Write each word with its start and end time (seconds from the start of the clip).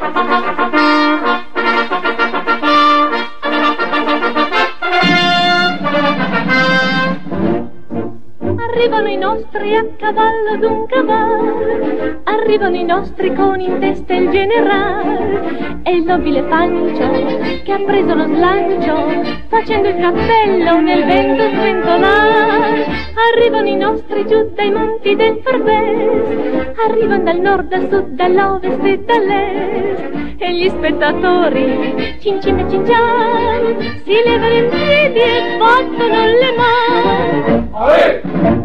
Thank 0.00 0.48
you. 0.48 0.53
Nostri 9.34 9.74
a 9.74 9.84
cavallo 9.96 10.56
d'un 10.60 10.86
cavallo, 10.86 12.20
arrivano 12.22 12.76
i 12.76 12.84
nostri 12.84 13.34
con 13.34 13.58
in 13.58 13.80
testa 13.80 14.14
il 14.14 14.30
generale 14.30 15.80
e 15.82 15.96
il 15.96 16.04
nobile 16.04 16.44
Pancio 16.44 17.10
che 17.64 17.72
ha 17.72 17.80
preso 17.84 18.14
lo 18.14 18.26
slancio 18.26 18.94
facendo 19.48 19.88
il 19.88 19.96
cappello 19.96 20.80
nel 20.80 21.04
vento 21.04 21.48
sventolare. 21.48 22.86
Arrivano 23.34 23.66
i 23.66 23.76
nostri 23.76 24.24
giù 24.26 24.52
dai 24.54 24.70
monti 24.70 25.16
del 25.16 25.40
Farbes, 25.42 26.76
arrivano 26.86 27.24
dal 27.24 27.40
nord, 27.40 27.68
dal 27.68 27.88
sud, 27.88 28.10
dall'ovest 28.10 28.84
e 28.84 28.98
dall'est 28.98 30.12
e 30.38 30.54
gli 30.54 30.68
spettatori, 30.68 32.18
cin 32.20 32.40
cin 32.40 32.58
e 32.58 32.68
cincian, 32.68 33.76
si 34.04 34.22
levano 34.24 34.54
in 34.54 34.68
piedi 34.68 35.18
e 35.18 35.56
battono 35.58 36.24
le 36.24 36.54
mani. 36.56 38.63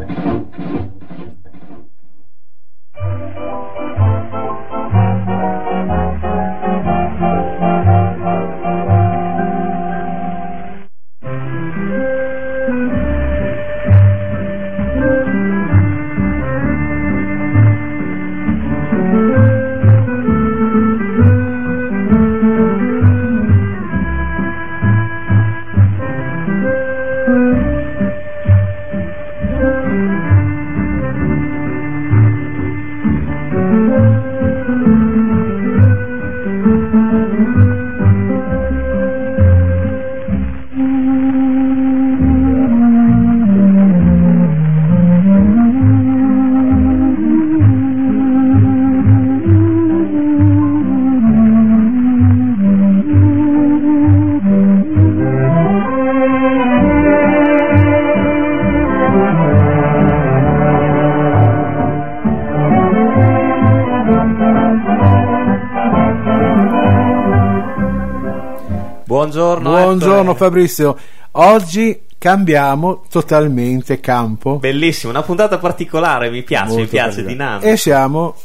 Buongiorno. 69.33 69.69
Buongiorno 69.69 70.33
Fabrizio. 70.33 70.97
Oggi 71.33 72.01
cambiamo 72.17 73.03
totalmente 73.11 73.99
campo. 73.99 74.55
Bellissimo, 74.57 75.11
una 75.11 75.21
puntata 75.21 75.59
particolare, 75.59 76.31
mi 76.31 76.41
piace, 76.41 76.65
Molto 76.69 76.81
mi 76.81 76.87
piace, 76.87 77.23
dinamica. 77.23 77.69
E 77.69 77.77
siamo 77.77 78.35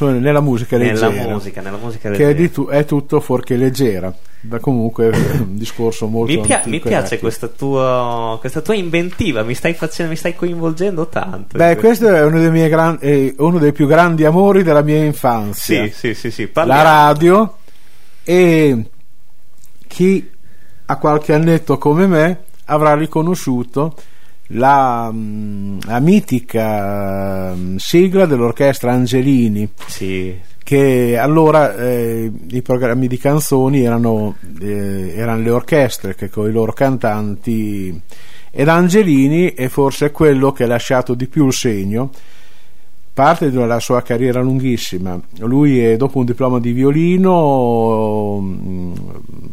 nella 0.00 0.40
musica 0.40 0.76
Nella 0.76 1.06
leggera. 1.08 1.28
musica, 1.32 1.60
nella 1.60 1.76
musica 1.76 2.10
che 2.10 2.16
è, 2.24 2.26
leggera. 2.26 2.48
tu- 2.48 2.66
è 2.68 2.84
tutto 2.84 3.20
fuorché 3.20 3.54
leggera. 3.56 4.12
Ma 4.40 4.58
comunque 4.58 5.10
un 5.38 5.56
discorso 5.56 6.08
molto 6.08 6.32
Mi, 6.32 6.40
pia- 6.40 6.62
mi 6.64 6.80
piace 6.80 7.20
questa 7.20 7.46
tua, 7.46 8.36
questa 8.40 8.62
tua 8.62 8.74
inventiva, 8.74 9.44
mi 9.44 9.54
stai, 9.54 9.74
facendo, 9.74 10.10
mi 10.10 10.16
stai 10.18 10.34
coinvolgendo 10.34 11.06
tanto. 11.06 11.56
Beh, 11.56 11.76
questo 11.76 12.08
è 12.08 12.24
uno 12.24 12.40
dei, 12.40 12.50
miei 12.50 12.68
gran- 12.68 12.98
eh, 13.00 13.32
uno 13.38 13.58
dei 13.60 13.70
più 13.70 13.86
grandi 13.86 14.24
amori 14.24 14.64
della 14.64 14.82
mia 14.82 15.04
infanzia. 15.04 15.84
Sì, 15.84 15.92
sì, 15.92 16.14
sì, 16.14 16.30
sì, 16.32 16.42
la 16.42 16.48
parliamo. 16.52 16.82
radio 16.82 17.56
e 18.24 18.84
chi 19.92 20.26
ha 20.86 20.96
qualche 20.96 21.34
annetto 21.34 21.76
come 21.76 22.06
me 22.06 22.44
avrà 22.64 22.94
riconosciuto 22.94 23.94
la, 24.54 25.10
mm, 25.12 25.80
la 25.84 26.00
mitica 26.00 27.54
mm, 27.54 27.76
sigla 27.76 28.24
dell'orchestra 28.24 28.90
Angelini. 28.90 29.68
Sì, 29.86 30.34
che 30.64 31.18
allora 31.18 31.76
eh, 31.76 32.32
i 32.48 32.62
programmi 32.62 33.06
di 33.06 33.18
canzoni 33.18 33.82
erano, 33.82 34.36
eh, 34.62 35.12
erano 35.14 35.42
le 35.42 35.50
orchestre 35.50 36.14
che 36.14 36.30
con 36.30 36.48
i 36.48 36.52
loro 36.52 36.72
cantanti 36.72 38.00
ed 38.50 38.68
Angelini 38.68 39.52
è 39.52 39.68
forse 39.68 40.10
quello 40.10 40.52
che 40.52 40.64
ha 40.64 40.68
lasciato 40.68 41.12
di 41.12 41.26
più 41.26 41.46
il 41.46 41.52
segno 41.52 42.10
parte 43.14 43.50
della 43.50 43.78
sua 43.78 44.02
carriera 44.02 44.40
lunghissima 44.40 45.20
lui 45.40 45.80
è, 45.80 45.96
dopo 45.96 46.18
un 46.18 46.24
diploma 46.24 46.58
di 46.58 46.72
violino 46.72 48.38
mh, 48.40 48.94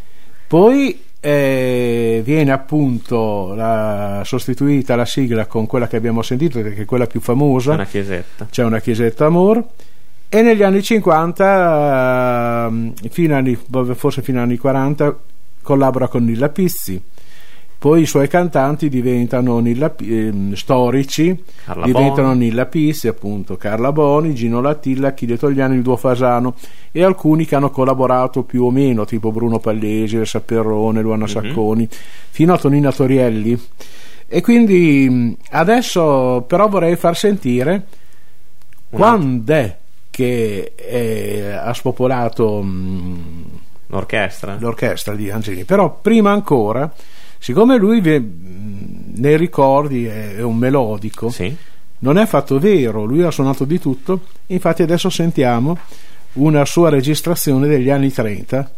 Poi 0.48 1.04
eh, 1.20 2.22
viene 2.24 2.52
appunto 2.52 3.54
la- 3.56 4.22
sostituita 4.24 4.96
la 4.96 5.06
sigla 5.06 5.46
con 5.48 5.66
quella 5.68 5.88
che 5.88 5.98
abbiamo 5.98 6.22
sentito, 6.22 6.62
che 6.62 6.74
è 6.76 6.86
quella 6.86 7.08
più 7.08 7.20
famosa 7.20 7.74
Una 7.74 7.86
chiesetta. 7.86 8.48
c'è 8.50 8.64
una 8.64 8.80
chiesetta 8.80 9.26
amor 9.26 9.62
e 10.30 10.42
negli 10.42 10.64
anni 10.64 10.82
50 10.82 12.66
ehm, 12.68 12.94
fino 13.10 13.36
anni, 13.36 13.58
forse 13.96 14.22
fino 14.22 14.40
agli 14.40 14.44
anni 14.46 14.58
40 14.58 15.18
collabora 15.62 16.08
con 16.08 16.24
Nilla 16.24 16.50
Pizzi 16.50 17.02
poi 17.80 18.02
i 18.02 18.06
suoi 18.06 18.28
cantanti 18.28 18.90
diventano 18.90 19.60
Nilla, 19.60 19.94
ehm, 20.00 20.54
storici, 20.54 21.44
Carla 21.64 21.86
diventano 21.86 22.30
Boni. 22.30 22.40
Nilla 22.40 22.66
Pissi, 22.66 23.08
appunto, 23.08 23.56
Carla 23.58 23.92
Boni, 23.92 24.34
Gino 24.34 24.62
Latilla, 24.62 25.10
Achille 25.10 25.38
Togliani, 25.38 25.76
il 25.76 25.84
duo 25.84 25.96
Fasano 25.96 26.56
e 26.92 27.04
alcuni 27.04 27.46
che 27.46 27.56
hanno 27.56 27.70
collaborato 27.70 28.44
più 28.44 28.64
o 28.64 28.72
meno, 28.72 29.06
tipo 29.06 29.32
Bruno 29.32 29.60
Pallesi, 29.60 30.18
Elsa 30.18 30.40
Perrone, 30.42 31.02
Luana 31.02 31.28
Sacconi, 31.28 31.88
fino 32.30 32.54
a 32.54 32.58
Tonina 32.58 32.92
Torielli. 32.92 33.60
E 34.28 34.42
quindi 34.42 35.38
adesso 35.52 36.44
però 36.48 36.68
vorrei 36.68 36.96
far 36.96 37.16
sentire 37.16 37.86
Un 38.90 38.98
quando 39.00 39.54
è 39.54 39.78
che 40.10 40.74
eh, 40.76 41.52
ha 41.52 41.74
spopolato 41.74 42.62
mh, 42.62 43.46
L'orchestra? 43.88 44.58
l'orchestra 44.60 45.14
di 45.14 45.30
Angelini. 45.30 45.64
Però 45.64 46.00
prima 46.02 46.32
ancora, 46.32 46.92
siccome 47.40 47.78
lui 47.78 48.02
nei 48.02 49.38
ricordi 49.38 50.06
è, 50.06 50.42
un 50.42 50.58
melodico, 50.58 51.30
Sì. 51.30 51.56
non 52.00 52.18
è 52.18 52.22
affatto 52.22 52.60
vero, 52.60 53.06
lui 53.06 53.24
ha 53.24 53.32
suonato 53.32 53.66
di 53.66 53.80
tutto, 53.80 54.22
infatti 54.48 54.84
adesso 54.84 55.10
sentiamo 55.10 55.78
una 56.34 56.66
sua 56.66 56.90
registrazione 56.90 57.68
degli 57.68 57.90
anni 57.90 58.12
30. 58.12 58.72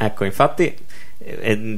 Ecco, 0.00 0.24
infatti, 0.24 0.74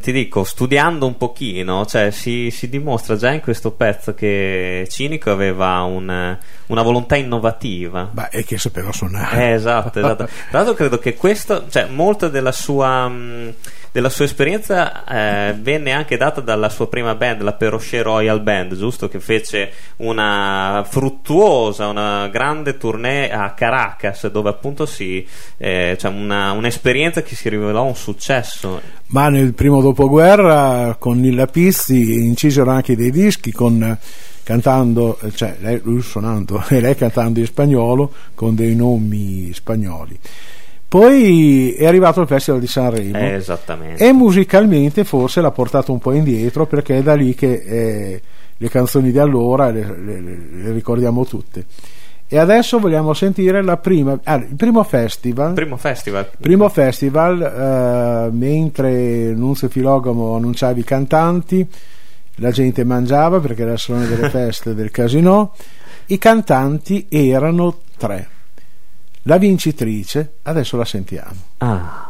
ti 0.00 0.12
dico, 0.12 0.42
studiando 0.44 1.06
un 1.06 1.16
pochino, 1.16 1.84
cioè, 1.86 2.10
si, 2.10 2.50
si 2.50 2.68
dimostra 2.68 3.16
già 3.16 3.30
in 3.32 3.40
questo 3.40 3.70
pezzo 3.72 4.14
che 4.14 4.86
Cinico 4.90 5.30
aveva 5.30 5.80
un- 5.82 6.38
una 6.66 6.82
volontà 6.82 7.16
innovativa. 7.16 8.08
Beh, 8.10 8.28
e 8.30 8.44
che 8.44 8.58
sapeva 8.58 8.90
suonare. 8.92 9.42
Eh, 9.42 9.50
esatto, 9.52 9.98
esatto. 9.98 10.24
Tra 10.50 10.58
l'altro 10.58 10.74
credo 10.74 10.98
che 10.98 11.14
questo, 11.14 11.66
cioè, 11.68 11.86
molta 11.86 12.28
della 12.28 12.52
sua, 12.52 13.06
mh, 13.08 13.54
della 13.92 14.08
sua 14.08 14.24
esperienza 14.24 15.04
eh, 15.04 15.54
venne 15.54 15.92
anche 15.92 16.16
data 16.16 16.40
dalla 16.40 16.68
sua 16.68 16.88
prima 16.88 17.14
band, 17.14 17.42
la 17.42 17.54
Perochet 17.54 18.02
Royal 18.02 18.40
Band, 18.40 18.76
giusto? 18.76 19.08
Che 19.08 19.18
fece 19.20 19.72
una 19.96 20.86
fruttuosa, 20.88 21.88
una 21.88 22.28
grande 22.28 22.76
tournée 22.76 23.30
a 23.30 23.52
Caracas, 23.52 24.28
dove 24.28 24.50
appunto 24.50 24.86
si, 24.86 25.26
eh, 25.56 25.96
cioè 25.98 26.10
una, 26.10 26.52
un'esperienza 26.52 27.22
che 27.22 27.34
si 27.34 27.48
rivelò 27.48 27.84
un 27.84 27.96
successo. 27.96 28.80
Ma 29.06 29.28
nel 29.28 29.54
primo 29.54 29.80
dopoguerra 29.80 30.96
con 30.98 31.18
Nilla 31.18 31.46
Pizzi 31.46 32.24
incisero 32.24 32.70
anche 32.70 32.94
dei 32.94 33.10
dischi 33.10 33.50
con 33.50 33.98
cantando, 34.42 35.18
cioè 35.34 35.56
lei, 35.60 35.80
lui 35.82 36.02
suonando 36.02 36.64
e 36.70 36.80
lei 36.80 36.94
cantando 36.96 37.40
in 37.40 37.46
spagnolo 37.46 38.12
con 38.34 38.54
dei 38.54 38.74
nomi 38.74 39.52
spagnoli. 39.52 40.18
Poi 40.90 41.74
è 41.74 41.86
arrivato 41.86 42.20
il 42.20 42.26
Festival 42.26 42.58
di 42.58 42.66
Sanremo 42.66 43.16
Eh, 43.16 43.34
esattamente. 43.34 44.04
e 44.04 44.12
musicalmente 44.12 45.04
forse 45.04 45.40
l'ha 45.40 45.52
portato 45.52 45.92
un 45.92 46.00
po' 46.00 46.10
indietro 46.10 46.66
perché 46.66 46.96
è 46.98 47.02
da 47.02 47.14
lì 47.14 47.32
che 47.36 47.52
eh, 47.64 48.20
le 48.56 48.68
canzoni 48.68 49.12
di 49.12 49.18
allora 49.20 49.70
le, 49.70 49.82
le- 49.84 50.20
le- 50.20 50.72
ricordiamo 50.72 51.24
tutte. 51.24 51.64
E 52.26 52.38
adesso 52.38 52.80
vogliamo 52.80 53.12
sentire 53.14 53.62
la 53.62 53.76
prima, 53.76 54.18
ah, 54.24 54.34
il 54.34 54.56
primo 54.56 54.82
festival. 54.82 55.52
Primo 55.54 55.76
festival. 55.76 56.28
Primo 56.40 56.68
festival, 56.68 57.40
eh, 57.40 58.30
mentre 58.32 59.32
Nunzio 59.32 59.68
Filogamo 59.68 60.34
annunciava 60.34 60.76
i 60.76 60.82
cantanti, 60.84 61.64
la 62.36 62.50
gente 62.50 62.82
mangiava 62.82 63.38
perché 63.38 63.62
era 63.62 63.72
il 63.74 63.78
salone 63.78 64.08
delle 64.08 64.28
feste 64.30 64.74
del 64.74 64.90
casino, 64.90 65.54
i 66.06 66.18
cantanti 66.18 67.06
erano 67.08 67.78
tre. 67.96 68.28
La 69.24 69.36
vincitrice, 69.38 70.36
adesso 70.42 70.76
la 70.76 70.84
sentiamo. 70.84 71.36
Ah. 71.58 72.09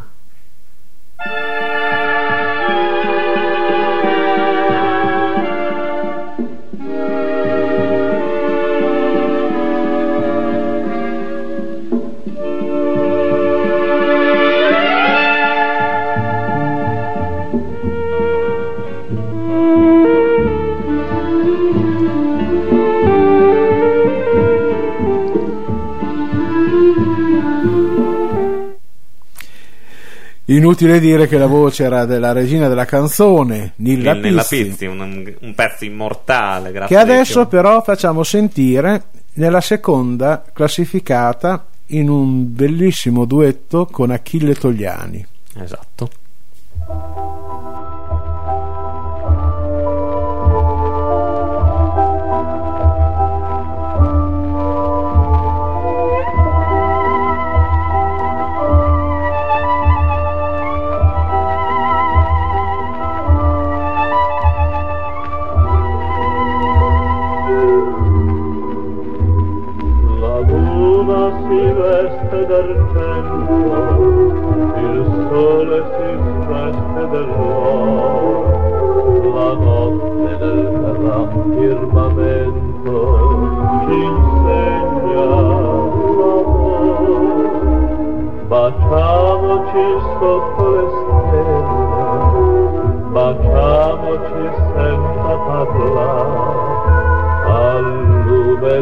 Inutile 30.61 31.01
dire 31.01 31.27
che 31.27 31.39
la 31.39 31.47
voce 31.47 31.85
era 31.85 32.05
della 32.05 32.33
regina 32.33 32.69
della 32.69 32.85
canzone, 32.85 33.73
Nilla 33.77 34.13
nella 34.13 34.43
Pizzi, 34.43 34.65
Pizzi, 34.65 34.85
un, 34.85 35.35
un 35.41 35.55
pezzo 35.55 35.87
immortale. 35.87 36.71
Grazie 36.71 36.95
che 36.95 37.03
adesso 37.03 37.47
però 37.47 37.83
facciamo 37.83 38.23
sentire 38.23 39.05
nella 39.35 39.63
seconda 39.63 40.45
classificata 40.53 41.65
in 41.87 42.11
un 42.11 42.53
bellissimo 42.53 43.25
duetto 43.25 43.87
con 43.87 44.11
Achille 44.11 44.55
Togliani. 44.55 45.27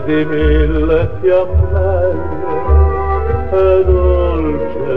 Di 0.09 0.25
mille 0.25 1.05
fiammelle 1.21 2.17
è 3.51 3.85
dolce 3.85 4.97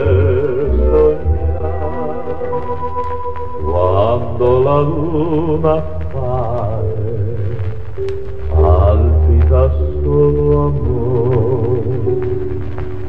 sognare 0.87 2.39
quando 3.61 4.63
la 4.63 4.79
luna 4.79 5.73
appare 5.73 6.95
palpita 8.47 9.69
solo 10.01 10.67
amore 10.67 12.15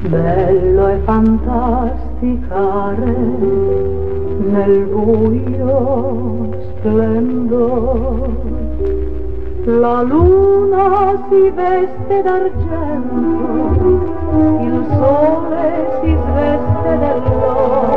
Bello 0.08 0.86
è 0.88 0.98
fantasticare 1.04 3.14
nel 4.50 4.86
buio 4.90 6.50
splendore. 6.80 8.30
D'argento, 12.22 13.80
il 14.62 14.86
sole 14.96 16.00
si 16.00 16.10
sveste 16.10 16.98
dell'oro. 16.98 17.92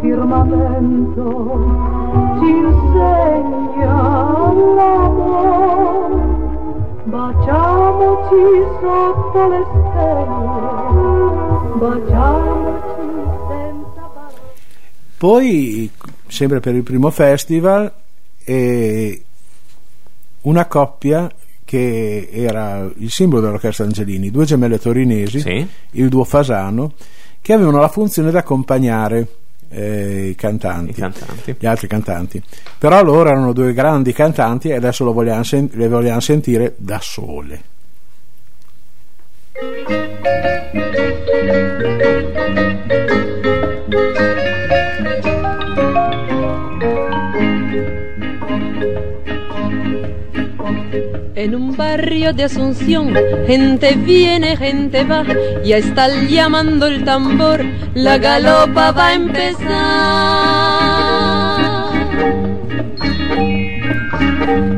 firmamento 0.00 1.28
ci 2.38 2.48
insegna 2.48 3.94
l'amore. 4.76 6.28
Baciamoci 7.04 8.42
sotto 8.80 9.48
le 9.48 9.64
stelle, 9.70 10.38
baciamoci 11.78 13.08
senza 13.48 14.02
parole. 14.14 14.34
Poi, 15.16 15.90
sempre 16.28 16.60
per 16.60 16.74
il 16.74 16.82
primo 16.82 17.10
festival, 17.10 17.92
eh, 18.44 19.22
una 20.42 20.66
coppia 20.66 21.30
che 21.64 22.28
era 22.32 22.88
il 22.96 23.10
simbolo 23.10 23.42
dell'orchestra 23.42 23.84
Angelini, 23.84 24.30
due 24.30 24.44
gemelle 24.44 24.78
torinesi, 24.78 25.40
Sì. 25.40 25.66
il 25.92 26.08
duo 26.08 26.24
Fasano, 26.24 26.92
che 27.40 27.52
avevano 27.52 27.78
la 27.78 27.88
funzione 27.88 28.30
di 28.30 28.36
accompagnare 28.36 29.26
eh, 29.68 30.26
i 30.30 30.34
cantanti. 30.34 30.90
I 30.90 30.94
cantanti. 30.94 31.54
gli 31.58 31.66
altri 31.66 31.86
cantanti. 31.86 32.42
Però 32.76 33.02
loro 33.04 33.28
erano 33.30 33.52
due 33.52 33.72
grandi 33.72 34.12
cantanti 34.12 34.68
e 34.68 34.74
adesso 34.74 35.04
lo 35.04 35.12
vogliamo 35.12 35.44
sen- 35.44 35.70
le 35.74 35.88
vogliamo 35.88 36.18
sentire 36.20 36.74
da 36.76 36.98
sole. 37.00 37.62
En 51.42 51.54
un 51.54 51.74
barrio 51.74 52.34
de 52.34 52.44
Asunción, 52.44 53.14
gente 53.46 53.94
viene, 53.94 54.58
gente 54.58 55.04
va, 55.04 55.24
ya 55.64 55.78
está 55.78 56.08
llamando 56.28 56.86
el 56.86 57.02
tambor, 57.02 57.64
la 57.94 58.18
galopa 58.18 58.92
va 58.92 59.06
a 59.06 59.14
empezar. 59.14 59.70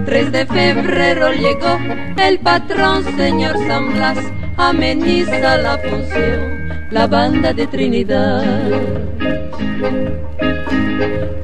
3 0.07 0.31
de 0.31 0.47
febrero 0.47 1.33
llegó 1.33 1.81
el 2.17 2.39
patrón 2.39 3.03
señor 3.17 3.57
San 3.67 3.95
Blas, 3.95 4.19
ameniza 4.57 5.57
la 5.57 5.79
función, 5.79 6.69
la 6.93 7.09
banda 7.09 7.53
de 7.53 7.67
Trinidad. 7.67 8.71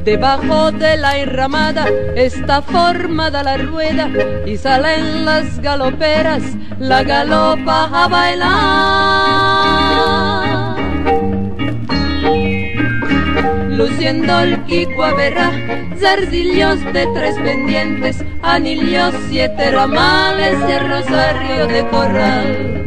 Debajo 0.04 0.72
de 0.72 0.96
la 0.96 1.18
enramada 1.18 1.86
está 2.16 2.62
formada 2.62 3.42
la 3.42 3.58
rueda 3.58 4.08
y 4.46 4.56
salen 4.56 5.24
las 5.24 5.60
galoperas, 5.60 6.42
la 6.78 7.02
galopa 7.02 7.90
a 7.92 8.08
bailar. 8.08 8.48
Luciendo 13.70 14.40
el 14.40 14.64
verá 15.16 15.52
zarzillos 15.98 16.82
de 16.92 17.06
tres 17.14 17.36
pendientes, 17.36 18.24
anillos, 18.42 19.14
siete 19.28 19.70
ramales 19.70 20.58
el 20.68 20.88
rosario 20.88 21.66
de 21.66 21.86
corral. 21.88 22.84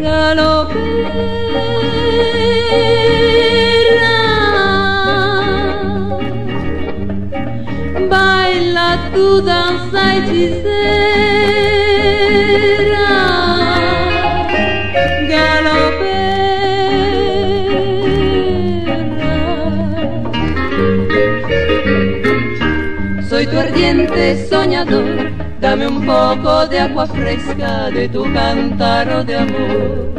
Galopera, 0.00 1.12
tu 9.12 9.40
danza. 9.42 10.00
Galopera. 15.28 16.40
Soy 23.28 23.46
tu 23.46 23.58
ardiente 23.58 24.46
soñador, 24.48 25.30
dame 25.60 25.86
un 25.86 26.04
poco 26.04 26.66
de 26.66 26.80
agua 26.80 27.06
fresca 27.06 27.90
de 27.90 28.08
tu 28.08 28.22
cántaro 28.32 29.24
de 29.24 29.36
amor. 29.36 30.10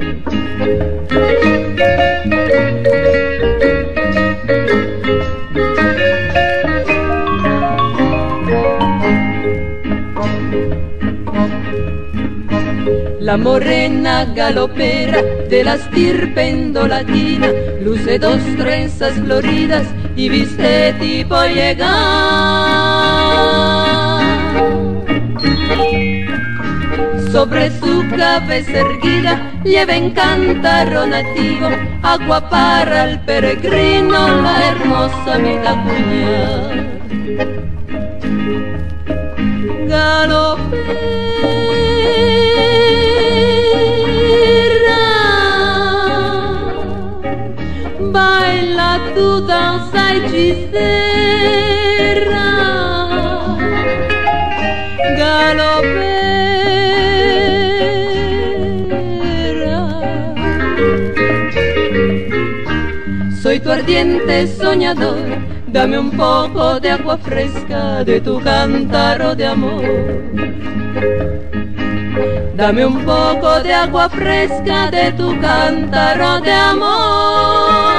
La 13.22 13.38
morena 13.38 14.26
galopera 14.26 15.22
de 15.48 15.64
la 15.64 15.76
estirpe 15.76 16.50
indolatina 16.50 17.50
luce 17.80 18.18
dos 18.18 18.40
trenzas 18.58 19.14
floridas 19.14 19.86
y 20.16 20.28
viste 20.28 20.94
tipo 20.94 21.36
llegar. 21.44 21.88
Sobre 27.32 27.70
su 27.80 28.04
cabeza 28.18 28.80
erguida 28.80 29.52
lleva 29.64 29.96
en 29.96 30.10
cántaro 30.16 31.06
nativo 31.06 31.70
agua 32.02 32.50
para 32.50 33.04
el 33.04 33.20
peregrino, 33.20 34.42
la 34.42 34.68
hermosa 34.70 35.38
cuñada. 35.84 36.72
Galopera, 39.88 40.61
Galopera. 55.18 56.22
Soy 63.42 63.60
tu 63.60 63.72
ardiente 63.72 64.48
soñador, 64.48 65.18
dame 65.68 66.00
un 66.00 66.12
poco 66.12 66.80
de 66.80 66.92
agua 66.92 67.18
fresca 67.18 68.04
de 68.04 68.22
tu 68.22 68.40
cántaro 68.42 69.36
de 69.36 69.48
amor. 69.48 69.84
Dame 72.56 72.86
un 72.86 73.04
poco 73.04 73.60
de 73.64 73.74
agua 73.74 74.08
fresca 74.10 74.92
de 74.92 75.12
tu 75.14 75.40
cántaro 75.42 76.40
de 76.42 76.52
amor. 76.52 77.91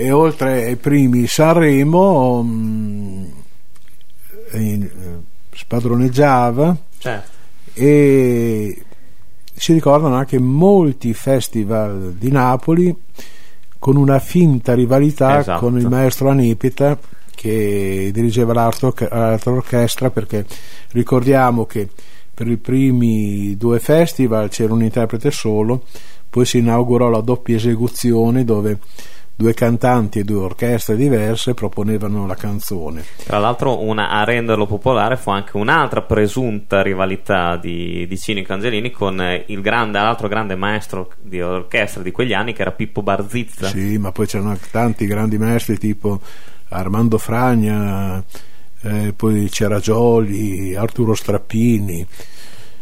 E 0.00 0.12
oltre 0.12 0.64
ai 0.64 0.76
primi 0.76 1.26
Sanremo 1.26 2.42
mm, 2.42 3.24
in- 4.54 4.82
eh, 4.82 5.18
spadroneggiava 5.52 6.74
Certo. 6.96 7.30
e 7.74 8.82
si 9.54 9.72
ricordano 9.74 10.14
anche 10.14 10.38
molti 10.38 11.12
festival 11.12 12.14
di 12.16 12.30
Napoli 12.30 12.96
con 13.78 13.96
una 13.96 14.18
finta 14.20 14.72
rivalità 14.74 15.40
Esatto. 15.40 15.58
con 15.60 15.78
il 15.78 15.86
maestro 15.86 16.30
Anipita 16.30 16.98
che 17.34 18.10
dirigeva 18.10 18.54
l'altra 18.54 19.50
orchestra 19.52 20.10
perché 20.10 20.46
ricordiamo 20.92 21.66
che 21.66 21.88
per 22.32 22.48
i 22.48 22.56
primi 22.56 23.54
due 23.58 23.78
festival 23.80 24.48
c'era 24.48 24.72
un 24.72 24.82
interprete 24.82 25.30
solo 25.30 25.84
poi 26.30 26.46
si 26.46 26.56
inaugurò 26.58 27.10
la 27.10 27.20
doppia 27.20 27.56
esecuzione 27.56 28.44
dove 28.44 28.78
due 29.40 29.54
cantanti 29.54 30.18
e 30.18 30.24
due 30.24 30.42
orchestre 30.42 30.96
diverse 30.96 31.54
proponevano 31.54 32.26
la 32.26 32.34
canzone 32.34 33.02
Tra 33.24 33.38
l'altro, 33.38 33.82
una, 33.82 34.10
a 34.10 34.22
renderlo 34.22 34.66
popolare 34.66 35.16
fu 35.16 35.30
anche 35.30 35.56
un'altra 35.56 36.02
presunta 36.02 36.82
rivalità 36.82 37.56
di, 37.56 38.06
di 38.06 38.18
Cinico 38.18 38.52
Angelini 38.52 38.90
con 38.90 39.18
eh, 39.18 39.44
il 39.46 39.62
grande, 39.62 39.98
l'altro 39.98 40.28
grande 40.28 40.56
maestro 40.56 41.12
di 41.22 41.40
orchestra 41.40 42.02
di 42.02 42.10
quegli 42.10 42.34
anni 42.34 42.52
che 42.52 42.60
era 42.60 42.72
Pippo 42.72 43.02
Barzizza. 43.02 43.68
Sì, 43.68 43.96
ma 43.96 44.12
poi 44.12 44.26
c'erano 44.26 44.50
anche 44.50 44.68
tanti 44.70 45.06
grandi 45.06 45.38
maestri 45.38 45.78
tipo 45.78 46.20
Armando 46.68 47.16
Fragna, 47.16 48.22
eh, 48.82 49.14
poi 49.16 49.48
c'era 49.48 49.78
Gioli, 49.78 50.74
Arturo 50.74 51.14
Strappini. 51.14 52.06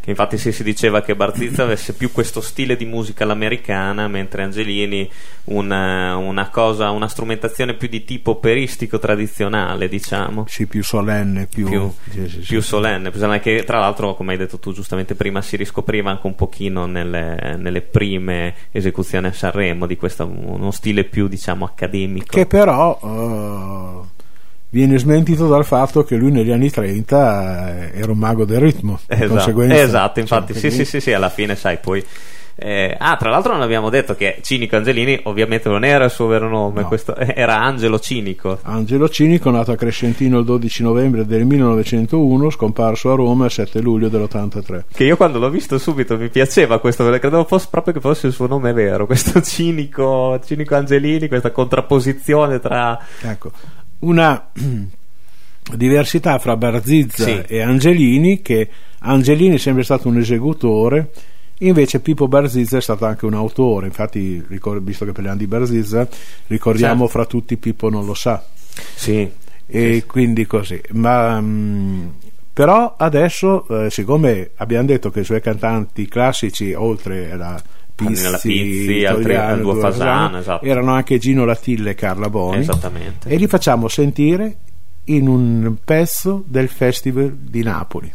Infatti 0.08 0.38
sì, 0.38 0.52
si 0.52 0.62
diceva 0.62 1.02
che 1.02 1.14
Barzizza 1.14 1.64
avesse 1.64 1.92
più 1.92 2.10
questo 2.12 2.40
stile 2.40 2.76
di 2.76 2.86
musica 2.86 3.24
all'americana, 3.24 4.08
mentre 4.08 4.42
Angelini 4.42 5.08
una, 5.44 6.16
una 6.16 6.48
cosa, 6.48 6.90
una 6.90 7.08
strumentazione 7.08 7.74
più 7.74 7.88
di 7.88 8.04
tipo 8.04 8.32
operistico 8.32 8.98
tradizionale, 8.98 9.86
diciamo. 9.88 10.46
Sì, 10.48 10.66
più 10.66 10.82
solenne, 10.82 11.46
più, 11.46 11.68
Più, 11.68 11.92
sì, 12.10 12.28
sì, 12.28 12.38
più 12.38 12.62
solenne, 12.62 13.10
che 13.40 13.64
tra 13.64 13.78
l'altro, 13.80 14.14
come 14.14 14.32
hai 14.32 14.38
detto 14.38 14.58
tu 14.58 14.72
giustamente 14.72 15.14
prima, 15.14 15.42
si 15.42 15.56
riscopriva 15.56 16.10
anche 16.10 16.26
un 16.26 16.34
pochino 16.34 16.86
nelle, 16.86 17.56
nelle 17.58 17.82
prime 17.82 18.54
esecuzioni 18.70 19.26
a 19.26 19.32
Sanremo 19.32 19.86
di 19.86 19.96
questo 19.96 20.26
uno 20.26 20.70
stile 20.70 21.04
più 21.04 21.28
diciamo 21.28 21.66
accademico. 21.66 22.28
Che 22.30 22.46
però 22.46 22.98
eh, 23.02 24.17
viene 24.70 24.98
smentito 24.98 25.46
dal 25.48 25.64
fatto 25.64 26.04
che 26.04 26.16
lui 26.16 26.30
negli 26.30 26.50
anni 26.50 26.70
30 26.70 27.92
era 27.92 28.12
un 28.12 28.18
mago 28.18 28.44
del 28.44 28.60
ritmo. 28.60 28.98
Esatto, 29.06 29.62
esatto, 29.62 30.20
infatti, 30.20 30.52
cioè, 30.52 30.60
sì, 30.60 30.66
quindi- 30.68 30.84
sì, 30.84 30.84
sì, 30.84 31.00
sì, 31.00 31.12
alla 31.12 31.30
fine, 31.30 31.56
sai, 31.56 31.78
poi 31.78 32.04
Eh, 32.60 32.92
ah, 32.98 33.14
tra 33.16 33.30
l'altro 33.30 33.52
non 33.52 33.62
abbiamo 33.62 33.88
detto 33.88 34.16
che 34.16 34.38
Cinico 34.42 34.74
Angelini 34.74 35.20
ovviamente 35.26 35.68
non 35.68 35.84
era 35.84 36.06
il 36.06 36.10
suo 36.10 36.26
vero 36.26 36.48
nome, 36.48 36.80
No. 36.80 36.88
questo- 36.88 37.14
era 37.16 37.60
Angelo 37.62 38.00
Cinico. 38.00 38.58
Angelo 38.62 39.08
Cinico, 39.08 39.48
nato 39.50 39.70
a 39.70 39.76
Crescentino 39.76 40.40
il 40.40 40.44
12 40.44 40.82
novembre 40.82 41.24
del 41.24 41.44
1901, 41.44 42.50
scomparso 42.50 43.12
a 43.12 43.14
Roma 43.14 43.44
il 43.44 43.52
7 43.52 43.80
luglio 43.80 44.08
dell'83. 44.08 44.86
Che 44.92 45.04
io 45.04 45.16
quando 45.16 45.38
l'ho 45.38 45.50
visto 45.50 45.78
subito 45.78 46.18
mi 46.18 46.30
piaceva 46.30 46.80
questo, 46.80 47.04
perché 47.04 47.20
credevo 47.20 47.44
fosse 47.44 47.68
proprio 47.70 47.94
che 47.94 48.00
fosse 48.00 48.26
il 48.26 48.32
suo 48.32 48.48
nome 48.48 48.72
vero, 48.72 49.06
questo 49.06 49.40
Cinico, 49.40 50.40
Cinico 50.44 50.74
Angelini, 50.74 51.28
questa 51.28 51.52
contrapposizione 51.52 52.58
tra... 52.58 52.98
Ecco, 53.22 53.52
una 54.00 54.50
diversità 55.76 56.38
fra 56.38 56.56
Barzizza 56.56 57.24
Sì. 57.24 57.42
e 57.46 57.60
Angelini, 57.60 58.40
che 58.42 58.68
Angelini 59.00 59.56
è 59.56 59.58
sempre 59.58 59.82
stato 59.84 60.08
un 60.08 60.18
esecutore, 60.18 61.10
invece 61.58 62.00
Pippo 62.00 62.28
Barzizza 62.28 62.78
è 62.78 62.80
stato 62.80 63.04
anche 63.04 63.26
un 63.26 63.34
autore. 63.34 63.86
Infatti, 63.86 64.42
ricor- 64.48 64.80
visto 64.82 65.04
che 65.04 65.12
parliamo 65.12 65.36
di 65.38 65.46
Barzizza, 65.46 66.08
ricordiamo 66.46 67.04
Certo. 67.04 67.12
fra 67.12 67.26
tutti 67.26 67.56
Pippo 67.56 67.90
non 67.90 68.06
lo 68.06 68.14
sa. 68.14 68.44
Sì, 68.94 69.28
E 69.70 70.04
quindi 70.06 70.46
così. 70.46 70.80
Ma, 70.92 71.38
mh, 71.40 72.12
però 72.54 72.94
adesso, 72.96 73.66
eh, 73.84 73.90
siccome 73.90 74.50
abbiamo 74.56 74.86
detto 74.86 75.10
che 75.10 75.20
i 75.20 75.24
suoi 75.24 75.40
cantanti 75.42 76.08
classici, 76.08 76.72
oltre 76.72 77.30
alla 77.32 77.62
Pizzi, 78.06 78.48
Pizzi, 78.48 79.04
altri- 79.04 79.22
Toriano, 79.24 79.52
Aldo 79.54 79.72
Due 79.72 79.80
Fasano, 79.80 80.04
Fasano, 80.04 80.38
esatto. 80.38 80.64
erano 80.64 80.92
anche 80.92 81.18
Gino 81.18 81.44
Latille 81.44 81.90
e 81.90 81.94
Carla 81.94 82.30
Boni. 82.30 82.58
esattamente. 82.58 83.28
E 83.28 83.36
li 83.36 83.46
facciamo 83.48 83.88
sentire 83.88 84.56
in 85.04 85.26
un 85.26 85.74
pezzo 85.84 86.44
del 86.46 86.68
Festival 86.68 87.32
di 87.34 87.62
Napoli. 87.62 88.12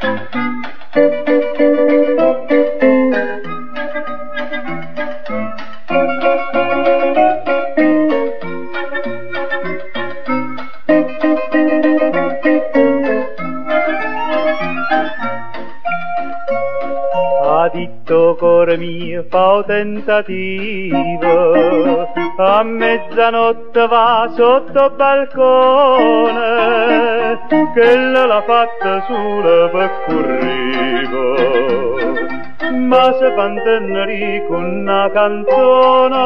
Ha 0.00 0.21
detto 18.02 18.36
cuore 18.38 18.76
mio, 18.76 19.24
fa 19.28 19.52
un 19.54 19.64
tentativo, 19.64 20.96
a 22.36 22.62
mezzanotte 22.64 23.86
va 23.86 24.30
sotto 24.34 24.84
il 24.84 24.92
balcone, 24.96 26.40
che 27.48 27.96
l'ha 27.96 28.42
fatta 28.42 29.04
sola 29.06 29.68
per 29.68 29.90
corrivo. 30.06 31.34
Ma 32.72 33.12
se 33.14 33.32
fanteneri 33.34 34.44
con 34.48 34.64
una 34.64 35.10
canzone, 35.12 36.16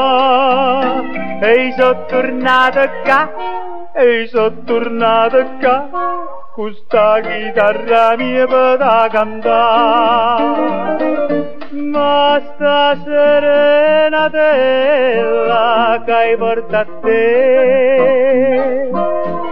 e 1.41 1.75
sono 1.77 2.05
tornata 2.07 2.89
qua, 3.03 3.31
e 3.95 4.27
sono 4.29 4.63
tornata 4.65 5.45
qua, 5.61 5.99
questa 6.55 7.21
chitarra 7.21 8.17
mia 8.17 8.47
per 8.47 9.09
cantare. 9.11 10.67
Ma 11.77 12.41
sta 12.55 12.97
serenatella 13.05 14.03
che 16.07 16.13
hai 16.13 16.35
portato 16.39 16.91
a 16.91 17.01
te 17.03 18.89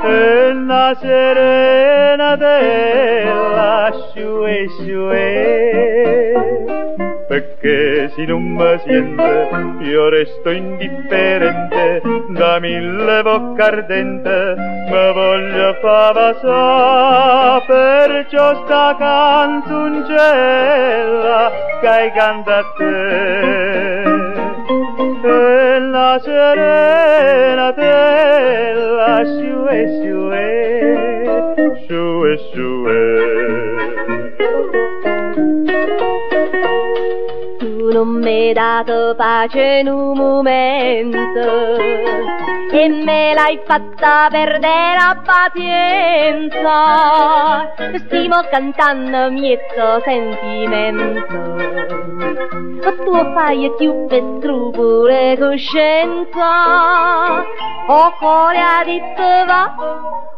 è 0.05 0.51
una 0.53 0.95
serenatella 0.99 2.51
sciue 3.93 4.67
sciue 4.69 5.84
perché 7.27 8.11
se 8.15 8.25
non 8.25 8.43
mi 8.43 8.79
sente 8.85 9.49
io 9.81 10.09
resto 10.09 10.51
indifferente 10.51 12.03
da 12.29 12.59
mille 12.61 13.23
bocca 13.23 13.65
ardente 13.67 14.55
mi 14.57 15.13
voglio 15.13 15.75
fa 15.81 16.11
passare 16.13 17.65
perciò 17.67 18.65
sta 18.65 18.97
canzoncella 18.99 20.15
che 21.81 21.89
hai 21.89 22.13
canta 22.13 22.59
a 22.59 22.65
te. 22.77 24.03
E 25.27 25.79
la 25.81 26.19
serenatella 26.23 27.65
sciue 29.25 29.87
sciue 30.01 30.45
sciue 31.87 32.37
sciue 32.39 33.24
non 38.05 38.21
mi 38.21 38.53
dato 38.53 39.15
pace 39.17 39.81
in 39.81 39.89
un 39.89 40.15
momento 40.15 41.75
e 42.71 42.89
me 42.89 43.33
l'hai 43.33 43.59
fatta 43.65 44.29
perdere 44.31 44.95
la 44.95 45.19
pazienza. 45.25 46.61
Stimo 47.97 48.43
cantando 48.51 49.31
miezzo 49.31 50.03
sentimento. 50.05 51.23
Tu 52.83 53.33
fai 53.33 53.73
più 53.79 54.05
per 54.07 54.23
scrupolo 54.39 55.09
e 55.09 55.39
coscienza. 55.39 57.43
O 57.87 58.13
cuore 58.19 58.59
a 58.59 58.83
va, 59.47 59.75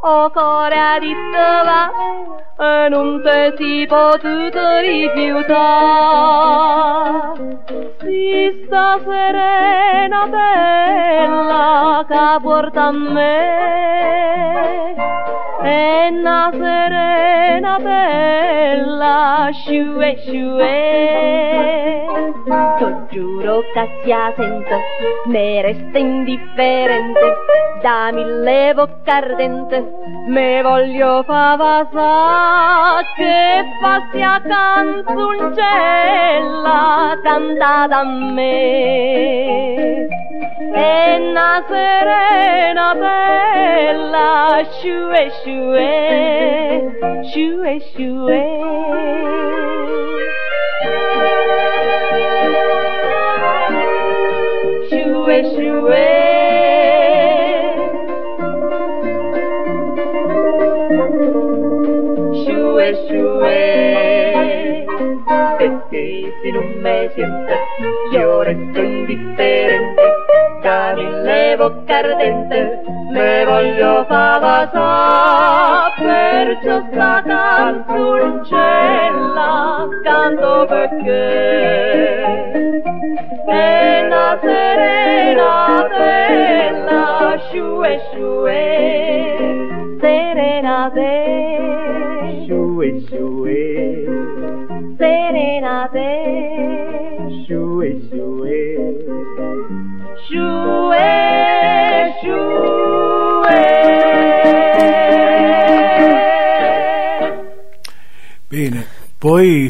o 0.00 0.30
cuore 0.30 0.78
a 0.78 0.98
va, 1.64 1.90
e 2.58 2.88
non 2.88 3.20
te 3.22 3.52
ti 3.56 3.86
potuto 3.86 4.78
rifiutare. 4.80 5.54
Si 8.00 8.64
sta 8.64 8.98
serena 9.04 10.26
bella 10.26 12.04
che 12.08 12.38
porta 12.42 12.84
a 12.84 12.92
me 12.92 13.76
è 15.62 16.08
una 16.10 16.50
serena 16.52 17.78
bella, 17.78 19.48
sciue 19.52 20.16
sciue. 20.18 22.04
T'ho 22.78 23.06
giuro 23.10 23.60
che 23.72 23.88
sia 24.02 24.32
senza, 24.36 24.76
me 25.26 25.62
resta 25.62 25.98
indifferente, 25.98 27.20
da 27.82 28.10
mille 28.12 28.72
bocca 28.74 29.16
ardente, 29.16 29.84
me 30.28 30.62
voglio 30.62 31.22
fa 31.24 31.56
passare, 31.56 33.04
che 33.16 33.64
fa 33.80 34.08
sia 34.12 34.40
canzoncella 34.42 37.18
cantata 37.22 37.98
a 37.98 38.04
me. 38.04 40.06
È 40.76 41.16
una 41.18 41.64
serena 41.66 42.94
bella, 42.94 44.62
sciue 44.72 45.30
sciue, 45.30 46.98
sciue 47.22 47.80
sciue. 47.80 48.40
Sciue 54.86 55.44
sciue. 55.44 56.04
Sciue 62.34 62.86
sciue. 63.06 63.54
Perché 65.56 66.04
se 66.42 66.50
non 66.50 66.66
mi 70.66 70.74
sente 70.74 70.74
io 70.74 70.74
resto 70.74 70.74
indifferente 70.74 70.74
da 70.74 70.92
mille 70.94 71.56
bocca 71.56 71.96
ardente 71.96 72.82
me 73.12 73.44
voglio 73.44 74.04
fa 74.08 74.38
passare 74.40 75.92
perciò 75.96 76.82
sta 76.90 77.22
canzoncella 77.24 78.64
canto 80.02 80.66
perché 80.68 81.45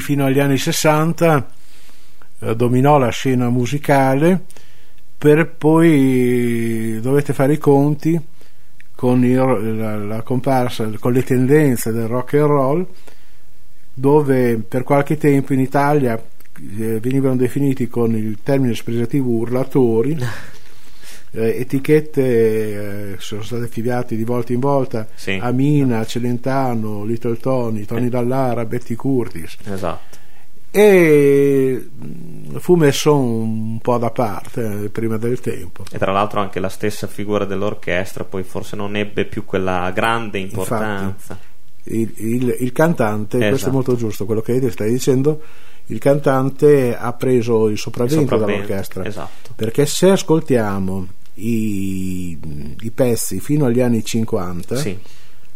fino 0.06 0.24
agli 0.24 0.38
anni 0.38 0.56
60 0.56 1.48
eh, 2.38 2.54
dominò 2.54 2.96
la 2.96 3.08
scena 3.08 3.48
musicale 3.50 4.44
per 5.18 5.48
poi 5.58 7.00
dovete 7.02 7.32
fare 7.32 7.54
i 7.54 7.58
conti 7.58 8.16
con 8.94 9.24
il- 9.24 9.76
la, 9.76 9.96
la 9.96 10.22
comparsa, 10.22 10.88
con 11.00 11.12
le 11.12 11.24
tendenze 11.24 11.90
del 11.90 12.06
rock 12.06 12.34
and 12.34 12.44
roll, 12.46 12.86
dove 13.92 14.58
per 14.58 14.84
qualche 14.84 15.16
tempo 15.16 15.52
in 15.54 15.58
Italia 15.60 16.14
eh, 16.14 17.00
venivano 17.00 17.34
definiti 17.34 17.88
con 17.88 18.14
il 18.14 18.38
termine 18.44 18.74
espressivo 18.74 19.28
urlatori. 19.30 20.16
eh, 21.37 21.61
etichette 21.61 23.12
eh, 23.12 23.16
sono 23.18 23.42
state 23.42 23.64
affiliate 23.64 24.16
di 24.16 24.25
volta 24.25 24.53
in 24.53 24.61
volta 24.61 25.07
Sì. 25.14 25.38
a 25.40 25.51
Mina, 25.53 26.05
Celentano, 26.05 27.05
Little 27.05 27.37
Tony, 27.37 27.85
Tony 27.85 28.09
Dallara, 28.09 28.64
Betty 28.64 28.94
Curtis 28.94 29.57
Esatto. 29.64 30.16
e 30.70 31.88
mh, 31.94 32.59
fu 32.59 32.75
messo 32.75 33.16
un 33.16 33.79
po' 33.81 33.99
da 33.99 34.11
parte 34.11 34.85
eh, 34.85 34.88
prima 34.90 35.16
del 35.16 35.40
tempo. 35.40 35.85
E 35.90 35.99
tra 35.99 36.12
l'altro 36.12 36.40
anche 36.40 36.61
la 36.61 36.68
stessa 36.68 37.07
figura 37.07 37.44
dell'orchestra 37.44 38.25
poi 38.25 38.42
forse 38.42 38.77
non 38.77 38.96
ebbe 38.96 39.25
più 39.25 39.44
quella 39.44 39.90
grande 39.94 40.38
importanza. 40.38 41.38
Il, 41.85 42.12
il- 42.16 42.57
il 42.61 42.72
cantante, 42.72 43.38
questo 43.38 43.55
Esatto. 43.55 43.70
è 43.70 43.75
molto 43.75 43.94
giusto 43.96 44.25
quello 44.27 44.40
che 44.40 44.70
stai 44.70 44.90
dicendo, 44.90 45.40
il 45.87 46.01
cantante 46.01 46.96
ha 46.96 47.12
preso 47.12 47.68
il 47.68 47.79
sopravvento, 47.79 48.22
sopravvento, 48.22 48.66
dall'orchestra. 48.66 49.05
esatto. 49.05 49.51
Perché 49.55 49.87
se 49.87 50.11
ascoltiamo 50.11 51.07
i, 51.37 52.38
i 52.81 52.90
pezzi 52.90 53.40
fino 53.40 53.66
agli 53.66 53.81
anni 53.81 54.05
50, 54.05 54.77
Sì, 54.77 54.99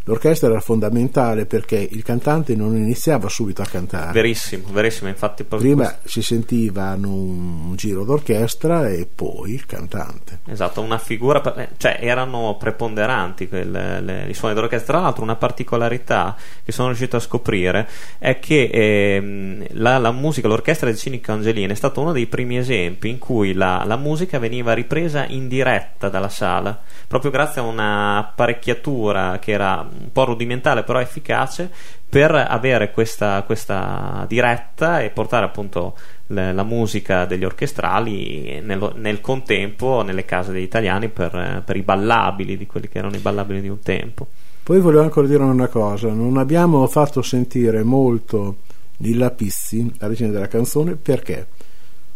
l'orchestra 0.03 0.49
era 0.49 0.59
fondamentale 0.59 1.45
perché 1.45 1.77
il 1.77 2.03
cantante 2.03 2.55
non 2.55 2.75
iniziava 2.75 3.29
subito 3.29 3.61
a 3.61 3.65
cantare. 3.65 4.11
verissimo, 4.11 4.67
verissimo. 4.71 5.09
Infatti, 5.09 5.43
Prima 5.43 5.97
si 6.03 6.21
sentivano 6.21 7.09
un, 7.13 7.69
un 7.69 7.75
giro 7.75 8.03
d'orchestra 8.03 8.89
e 8.89 9.07
poi 9.13 9.53
il 9.53 9.65
cantante. 9.65 10.39
Esatto, 10.47 10.81
una 10.81 10.97
figura, 10.97 11.41
eh, 11.55 11.69
cioè 11.77 11.97
erano 12.01 12.55
preponderanti 12.59 13.47
quelle- 13.47 14.01
le- 14.01 14.25
i 14.27 14.33
suoni 14.33 14.53
d'orchestra. 14.53 14.93
Tra 14.93 15.01
l'altro, 15.03 15.23
una 15.23 15.35
particolarità 15.35 16.35
che 16.63 16.71
sono 16.71 16.87
riuscito 16.87 17.15
a 17.17 17.19
scoprire 17.19 17.87
è 18.17 18.39
che 18.39 18.69
ehm, 18.71 19.65
la, 19.71 19.97
la 19.97 20.11
musica, 20.11 20.47
l'orchestra 20.47 20.89
di 20.89 20.97
Cinico 20.97 21.31
Angelini 21.31 21.71
è 21.71 21.75
stato 21.75 22.01
uno 22.01 22.11
dei 22.11 22.25
primi 22.25 22.57
esempi 22.57 23.09
in 23.09 23.17
cui 23.19 23.53
la, 23.53 23.83
la 23.85 23.97
musica 23.97 24.39
veniva 24.39 24.73
ripresa 24.73 25.25
in 25.27 25.47
diretta 25.47 26.09
dalla 26.09 26.29
sala, 26.29 26.77
proprio 27.07 27.31
grazie 27.31 27.61
a 27.61 27.65
una 27.65 28.17
apparecchiatura 28.17 29.39
che 29.39 29.51
era 29.51 29.87
un 29.99 30.11
po' 30.11 30.25
rudimentale 30.25 30.83
però 30.83 30.99
efficace 30.99 31.69
per 32.07 32.33
avere 32.33 32.91
questa, 32.91 33.41
questa 33.43 34.25
diretta 34.27 35.01
e 35.01 35.09
portare 35.11 35.45
appunto 35.45 35.95
le- 36.27 36.53
la 36.53 36.63
musica 36.63 37.25
degli 37.25 37.45
orchestrali 37.45 38.59
nello- 38.61 38.93
nel 38.95 39.21
contempo 39.21 40.01
nelle 40.03 40.25
case 40.25 40.51
degli 40.51 40.63
italiani 40.63 41.07
per, 41.09 41.63
per 41.65 41.75
i 41.75 41.81
ballabili 41.81 42.57
di 42.57 42.65
quelli 42.65 42.89
che 42.89 42.97
erano 42.97 43.15
i 43.15 43.19
ballabili 43.19 43.61
di 43.61 43.69
un 43.69 43.79
tempo. 43.79 44.27
Poi 44.63 44.79
volevo 44.79 45.03
ancora 45.03 45.27
dire 45.27 45.41
una 45.43 45.67
cosa, 45.67 46.09
non 46.09 46.37
abbiamo 46.37 46.85
fatto 46.87 47.21
sentire 47.21 47.83
molto 47.83 48.57
Lilla 48.97 49.31
Pissi, 49.31 49.91
la 49.97 50.07
regina 50.07 50.29
della 50.31 50.47
canzone, 50.47 50.95
perché? 50.95 51.47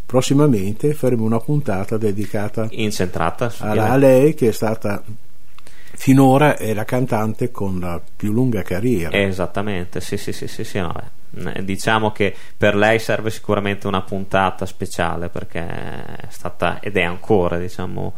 Prossimamente 0.05 0.93
faremo 0.93 1.23
una 1.23 1.39
puntata 1.39 1.97
dedicata 1.97 2.67
Incentrata 2.69 3.51
a 3.57 3.95
lei 3.97 4.35
che 4.35 4.49
è 4.49 4.51
stata 4.51 5.03
finora 5.95 6.58
è 6.58 6.73
la 6.73 6.86
cantante 6.86 7.51
con 7.51 7.79
la 7.79 8.01
più 8.15 8.31
lunga 8.31 8.62
carriera. 8.62 9.15
Esattamente, 9.15 10.01
sì, 10.01 10.17
sì, 10.17 10.31
sì, 10.31 10.47
sì, 10.47 10.63
sì, 10.63 10.79
no, 10.79 10.93
beh. 10.93 11.51
Eh, 11.53 11.63
Diciamo 11.63 12.12
che 12.12 12.34
per 12.58 12.75
lei 12.75 12.99
serve 12.99 13.29
sicuramente 13.29 13.88
una 13.88 14.01
puntata 14.01 14.65
speciale 14.65 15.29
perché 15.29 15.60
è 15.60 16.27
stata 16.29 16.79
ed 16.79 16.95
è 16.95 17.03
ancora, 17.03 17.58
diciamo, 17.58 18.13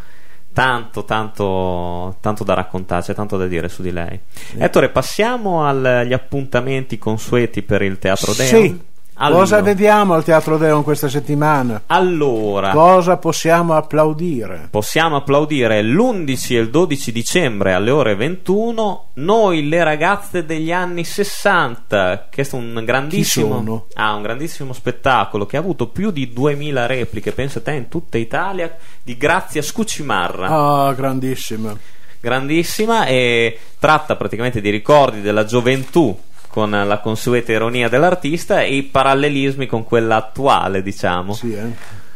tanto, 0.54 1.04
tanto, 1.04 2.18
tanto 2.20 2.44
da 2.44 2.54
raccontare, 2.54 3.04
c'è 3.04 3.14
tanto 3.14 3.38
da 3.38 3.48
dire 3.48 3.70
su 3.70 3.82
di 3.82 3.92
lei. 3.92 4.20
Ettore, 4.58 4.90
passiamo 4.90 5.66
agli 5.66 6.14
appuntamenti 6.14 6.98
consueti 6.98 7.62
per 7.62 7.82
il 7.82 8.00
Teatro 8.00 8.34
Deon. 8.34 8.86
Allora, 9.20 9.40
Cosa 9.42 9.62
vediamo 9.62 10.14
al 10.14 10.24
Teatro 10.24 10.58
Deon 10.58 10.84
questa 10.84 11.10
settimana? 11.10 11.82
allora, 11.88 12.70
Cosa 12.72 13.18
possiamo 13.18 13.74
applaudire? 13.74 14.68
possiamo 14.70 15.16
applaudire 15.16 15.82
l'11 15.82 16.54
e 16.56 16.60
il 16.60 16.70
12 16.70 17.12
dicembre 17.12 17.74
alle 17.74 17.90
ore 17.90 18.16
21 18.16 19.06
noi 19.16 19.68
le 19.68 19.84
ragazze 19.84 20.46
degli 20.46 20.72
anni 20.72 21.04
60 21.04 22.28
che 22.30 22.44
è 22.44 22.48
un 22.52 22.82
grandissimo 22.86 23.88
ah, 23.96 24.14
un 24.14 24.22
grandissimo 24.22 24.72
spettacolo 24.74 25.46
che 25.48 25.58
ha 25.58 25.62
avuto 25.62 25.88
più 25.88 26.12
di 26.12 26.32
2000 26.32 26.86
repliche 26.86 27.32
pensa 27.32 27.60
te 27.62 27.72
in 27.72 27.88
tutta 27.90 28.18
Italia 28.20 28.76
di 29.02 29.18
Grazia 29.18 29.64
Scucimarra 29.64 30.48
Ah, 30.48 30.94
grandissima. 30.94 31.76
grandissima 32.20 33.06
e 33.06 33.58
tratta 33.80 34.16
praticamente 34.16 34.62
di 34.62 34.70
ricordi 34.70 35.22
della 35.22 35.46
gioventù 35.46 36.16
con 36.58 36.72
la 36.72 36.98
consueta 36.98 37.52
ironia 37.52 37.88
dell'artista 37.88 38.64
e 38.64 38.74
i 38.78 38.82
parallelismi 38.82 39.68
con 39.68 39.84
quella 39.84 40.16
attuale 40.16 40.82
diciamo 40.82 41.34
Sì, 41.34 41.54
eh. 41.54 41.66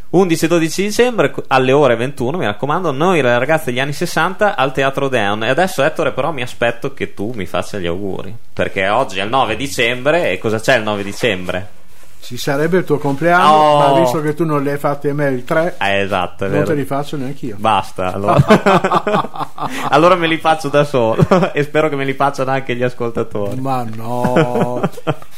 11 0.09 0.45
e 0.45 0.47
12 0.47 0.81
dicembre 0.81 1.31
alle 1.45 1.71
ore 1.71 1.95
21 1.95 2.39
mi 2.39 2.45
raccomando 2.45 2.91
noi 2.91 3.21
le 3.21 3.37
ragazze 3.37 3.65
degli 3.65 3.79
anni 3.79 3.93
60 3.93 4.55
al 4.55 4.73
Teatro 4.73 5.09
Deon 5.09 5.43
e 5.43 5.49
adesso 5.49 5.83
Ettore 5.83 6.11
però 6.11 6.31
mi 6.31 6.41
aspetto 6.41 6.91
che 6.95 7.13
tu 7.13 7.33
mi 7.35 7.45
faccia 7.45 7.77
gli 7.77 7.85
auguri 7.85 8.35
perché 8.51 8.89
oggi 8.89 9.19
è 9.19 9.23
il 9.23 9.29
9 9.29 9.55
dicembre 9.55 10.31
e 10.31 10.39
cosa 10.39 10.59
c'è 10.59 10.77
il 10.77 10.83
9 10.83 11.03
dicembre? 11.03 11.67
Ci 12.23 12.37
sarebbe 12.37 12.77
il 12.77 12.83
tuo 12.85 12.97
compleanno, 12.97 13.51
Oh. 13.51 13.77
ma 13.93 13.99
visto 13.99 14.21
che 14.21 14.33
tu 14.33 14.45
non 14.45 14.61
li 14.63 14.69
hai 14.69 14.77
fatti 14.77 15.09
a 15.09 15.13
me 15.13 15.27
il 15.29 15.43
3, 15.43 15.75
Eh, 15.79 15.99
esatto 16.01 16.45
non 16.45 16.53
te 16.53 16.59
vero 16.59 16.73
li 16.75 16.85
faccio 16.85 17.17
neanche 17.17 17.47
io. 17.47 17.55
basta 17.57 18.13
allora. 18.13 18.37
allora 19.89 20.15
me 20.15 20.27
li 20.27 20.37
faccio 20.37 20.69
da 20.69 20.83
solo 20.83 21.25
e 21.53 21.63
spero 21.63 21.89
che 21.89 21.95
me 21.95 22.05
li 22.05 22.13
facciano 22.13 22.51
anche 22.51 22.75
gli 22.75 22.83
ascoltatori 22.83 23.59
Ma 23.59 23.83
no, 23.95 24.81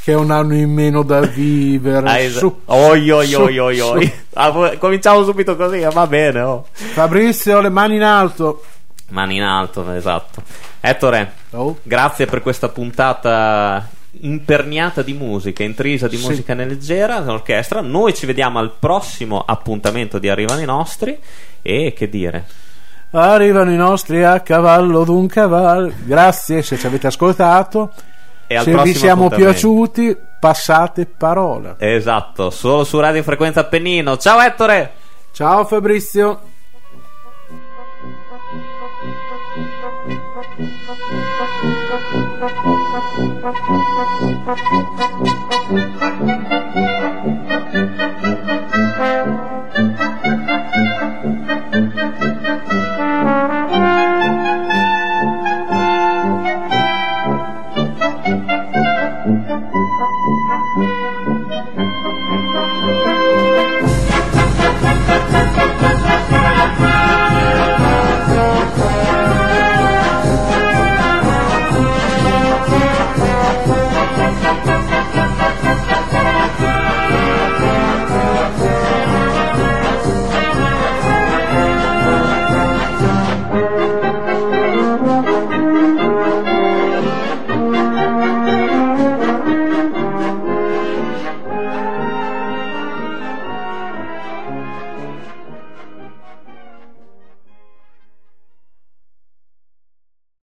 che 0.04 0.12
è 0.12 0.16
un 0.16 0.30
anno 0.32 0.56
in 0.56 0.72
meno 0.72 1.04
da 1.04 1.22
vivere. 1.22 2.08
Ah, 2.08 2.20
es- 2.20 2.38
Su, 2.38 2.62
oi 2.66 3.10
oi 3.10 3.34
oi 3.34 3.58
oi 3.60 3.80
oi. 3.80 4.14
Ah, 4.34 4.52
cominciamo 4.78 5.24
subito 5.24 5.56
così 5.56 5.80
eh, 5.80 5.90
va 5.90 6.06
bene 6.08 6.42
oh. 6.42 6.66
Fabrizio, 6.72 7.62
le 7.62 7.70
mani 7.70 7.96
in 7.96 8.04
alto. 8.04 8.64
mani 9.10 9.38
in 9.38 9.44
alto 9.44 9.90
esatto 9.94 10.42
Ettore 10.82 11.32
Oh, 11.52 11.78
Grazie 11.84 12.26
per 12.26 12.42
questa 12.42 12.68
puntata 12.70 13.88
imperniata 14.22 15.02
di 15.02 15.14
musica, 15.14 15.64
intrisa 15.64 16.08
di 16.08 16.18
Sì. 16.18 16.28
musica 16.28 16.54
leggera, 16.54 17.20
l'orchestra. 17.20 17.82
Noi 17.82 18.14
ci 18.14 18.26
vediamo 18.26 18.60
al 18.60 18.74
prossimo 18.78 19.44
appuntamento 19.46 20.20
di 20.20 20.30
Arrivano 20.30 20.62
i 20.62 20.66
nostri 20.66 21.18
e 21.62 21.94
che 21.96 22.10
dire. 22.10 22.46
arrivano 23.12 23.72
i 23.72 23.76
nostri 23.76 24.24
a 24.24 24.40
cavallo 24.40 25.04
d'un 25.04 25.28
cavallo. 25.28 25.92
Grazie 26.04 26.62
se 26.62 26.78
ci 26.78 26.86
avete 26.88 27.08
ascoltato. 27.08 27.92
E 28.48 28.56
al 28.56 28.64
se 28.64 28.76
vi 28.82 28.94
siamo 28.94 29.30
piaciuti, 29.30 30.16
passate 30.40 31.06
parola. 31.06 31.76
Esatto, 31.78 32.50
solo 32.50 32.84
su 32.84 33.00
Radio 33.00 33.24
Frequenza 33.24 33.62
Appennino. 33.62 34.18
Ciao 34.18 34.40
Ettore! 34.42 34.94
Ciao 35.32 35.66
Fabrizio. 35.66 36.40
Thank 42.44 42.66
you. 49.48 49.53